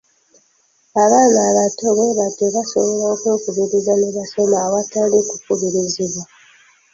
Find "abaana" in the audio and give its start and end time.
1.03-1.39